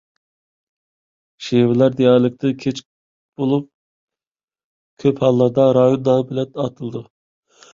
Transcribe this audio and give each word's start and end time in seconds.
شېۋىلەر 1.47 1.97
دىئالېكتتىن 1.99 2.55
كىچىك 2.63 2.85
بولۇپ، 3.41 3.67
كۆپ 5.05 5.23
ھاللاردا 5.27 5.67
رايون 5.81 6.05
نامى 6.09 6.29
بىلەن 6.33 6.61
ئاتىلىدۇ. 6.65 7.05